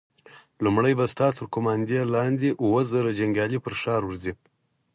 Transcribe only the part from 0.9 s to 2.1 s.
به ستا تر قوماندې